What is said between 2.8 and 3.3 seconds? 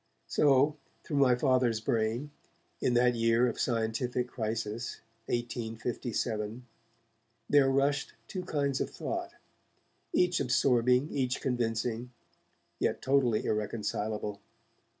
in that